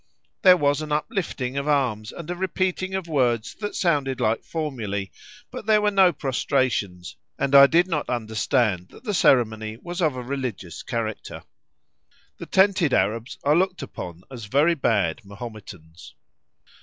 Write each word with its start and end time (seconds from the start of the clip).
There 0.41 0.57
was 0.57 0.81
an 0.81 0.91
uplifting 0.91 1.57
of 1.57 1.67
arms, 1.67 2.11
and 2.11 2.27
a 2.31 2.35
repeating 2.35 2.95
of 2.95 3.05
words 3.07 3.53
that 3.59 3.75
sounded 3.75 4.19
like 4.19 4.41
formulæ, 4.41 5.11
but 5.51 5.67
there 5.67 5.79
were 5.79 5.91
no 5.91 6.11
prostrations, 6.11 7.15
and 7.37 7.53
I 7.53 7.67
did 7.67 7.85
not 7.87 8.09
understand 8.09 8.87
that 8.89 9.03
the 9.03 9.13
ceremony 9.13 9.77
was 9.77 10.01
of 10.01 10.15
a 10.15 10.23
religious 10.23 10.81
character. 10.81 11.43
The 12.39 12.47
tented 12.47 12.95
Arabs 12.95 13.37
are 13.43 13.55
looked 13.55 13.83
upon 13.83 14.23
as 14.31 14.45
very 14.45 14.73
bad 14.73 15.23
Mahometans. 15.23 16.15